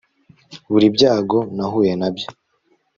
buri 0.71 0.87
byago 0.95 1.37
nahuye 1.55 1.93
nabyo 1.99 2.27